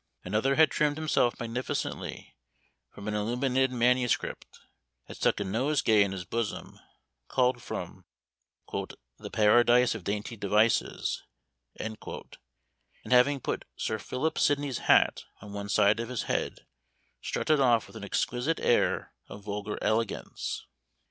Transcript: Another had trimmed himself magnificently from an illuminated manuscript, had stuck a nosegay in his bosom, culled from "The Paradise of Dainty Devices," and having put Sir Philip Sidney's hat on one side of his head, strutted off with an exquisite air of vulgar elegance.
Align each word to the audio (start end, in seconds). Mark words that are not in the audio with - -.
Another 0.23 0.55
had 0.55 0.71
trimmed 0.71 0.97
himself 0.97 1.39
magnificently 1.39 2.35
from 2.89 3.07
an 3.07 3.13
illuminated 3.13 3.71
manuscript, 3.71 4.59
had 5.03 5.17
stuck 5.17 5.39
a 5.39 5.43
nosegay 5.43 6.01
in 6.01 6.11
his 6.11 6.25
bosom, 6.25 6.79
culled 7.29 7.61
from 7.61 8.05
"The 8.71 9.29
Paradise 9.31 9.93
of 9.93 10.03
Dainty 10.03 10.35
Devices," 10.35 11.21
and 11.75 11.95
having 13.11 13.41
put 13.41 13.65
Sir 13.75 13.99
Philip 13.99 14.39
Sidney's 14.39 14.79
hat 14.79 15.25
on 15.39 15.53
one 15.53 15.69
side 15.69 15.99
of 15.99 16.09
his 16.09 16.23
head, 16.23 16.65
strutted 17.21 17.59
off 17.59 17.85
with 17.85 17.95
an 17.95 18.03
exquisite 18.03 18.59
air 18.59 19.13
of 19.29 19.43
vulgar 19.45 19.77
elegance. 19.83 20.65